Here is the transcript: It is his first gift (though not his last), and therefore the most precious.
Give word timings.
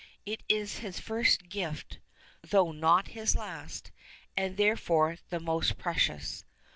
It 0.25 0.41
is 0.49 0.79
his 0.79 0.99
first 0.99 1.47
gift 1.47 1.99
(though 2.41 2.71
not 2.71 3.09
his 3.09 3.35
last), 3.35 3.91
and 4.35 4.57
therefore 4.57 5.19
the 5.29 5.39
most 5.39 5.77
precious. 5.77 6.43